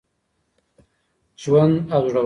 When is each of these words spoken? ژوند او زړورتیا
ژوند 1.41 1.73
او 1.95 2.01
زړورتیا 2.11 2.19